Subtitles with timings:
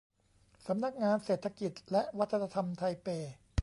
[0.65, 3.07] สำนักงานเศรษฐกิจและวัฒนธรรมไทเป